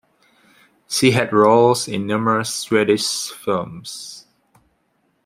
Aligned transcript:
She 0.87 1.11
had 1.11 1.31
roles 1.31 1.87
in 1.87 2.07
numerous 2.07 2.51
Swedish 2.51 3.29
films. 3.33 4.25